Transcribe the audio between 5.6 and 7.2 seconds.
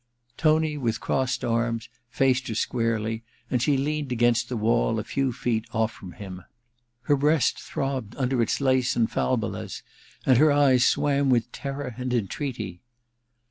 off from him. Her